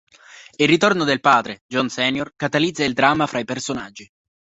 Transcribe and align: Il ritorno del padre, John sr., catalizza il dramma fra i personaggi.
Il 0.55 0.67
ritorno 0.67 1.03
del 1.03 1.19
padre, 1.19 1.61
John 1.67 1.87
sr., 1.89 2.33
catalizza 2.35 2.83
il 2.83 2.93
dramma 2.93 3.27
fra 3.27 3.37
i 3.37 3.45
personaggi. 3.45 4.09